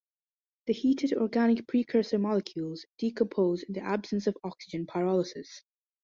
The 0.65 0.73
heated 0.73 1.13
organic 1.13 1.67
precursor 1.67 2.17
molecules 2.17 2.87
decompose 2.97 3.61
in 3.61 3.73
the 3.75 3.83
absence 3.83 4.25
of 4.25 4.35
oxygen- 4.43 4.87
pyrolysis. 4.87 5.61